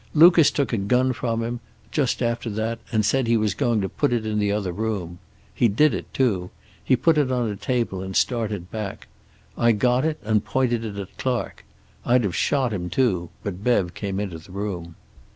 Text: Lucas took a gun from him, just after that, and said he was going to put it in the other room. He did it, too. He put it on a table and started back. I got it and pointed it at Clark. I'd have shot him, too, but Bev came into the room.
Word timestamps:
Lucas 0.15 0.49
took 0.49 0.73
a 0.73 0.77
gun 0.77 1.13
from 1.13 1.43
him, 1.43 1.59
just 1.91 2.23
after 2.23 2.49
that, 2.49 2.79
and 2.91 3.05
said 3.05 3.27
he 3.27 3.37
was 3.37 3.53
going 3.53 3.79
to 3.81 3.87
put 3.87 4.11
it 4.11 4.25
in 4.25 4.39
the 4.39 4.51
other 4.51 4.71
room. 4.71 5.19
He 5.53 5.67
did 5.67 5.93
it, 5.93 6.11
too. 6.11 6.49
He 6.83 6.95
put 6.95 7.19
it 7.19 7.31
on 7.31 7.47
a 7.49 7.55
table 7.55 8.01
and 8.01 8.15
started 8.15 8.71
back. 8.71 9.05
I 9.55 9.73
got 9.73 10.03
it 10.03 10.19
and 10.23 10.43
pointed 10.43 10.83
it 10.83 10.97
at 10.97 11.15
Clark. 11.19 11.63
I'd 12.03 12.23
have 12.23 12.35
shot 12.35 12.73
him, 12.73 12.89
too, 12.89 13.29
but 13.43 13.63
Bev 13.63 13.93
came 13.93 14.19
into 14.19 14.39
the 14.39 14.51
room. 14.51 14.95